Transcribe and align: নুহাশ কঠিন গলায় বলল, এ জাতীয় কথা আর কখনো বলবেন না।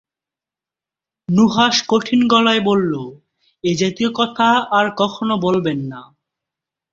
নুহাশ 1.29 1.75
কঠিন 1.87 2.21
গলায় 2.27 2.61
বলল, 2.61 2.93
এ 3.63 3.71
জাতীয় 3.75 4.09
কথা 4.13 4.47
আর 4.71 4.85
কখনো 4.97 5.33
বলবেন 5.37 5.79
না। 5.83 6.01